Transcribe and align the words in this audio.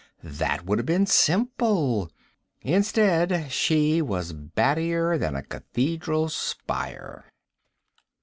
That 0.23 0.65
would 0.65 0.79
have 0.79 0.87
been 0.87 1.05
simple. 1.05 2.09
Instead, 2.61 3.51
she 3.51 4.01
was 4.01 4.33
battier 4.33 5.19
than 5.19 5.35
a 5.35 5.43
cathedral 5.43 6.27
spire. 6.27 7.25